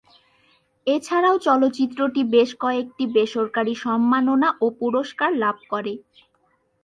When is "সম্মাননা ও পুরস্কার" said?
3.85-5.29